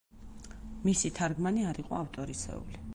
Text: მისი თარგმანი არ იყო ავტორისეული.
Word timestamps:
მისი 0.87 1.13
თარგმანი 1.21 1.67
არ 1.73 1.83
იყო 1.85 2.01
ავტორისეული. 2.03 2.87